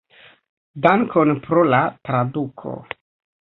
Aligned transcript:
Dankon 0.85 1.33
pro 1.49 1.67
la 1.75 1.83
traduko. 2.09 2.75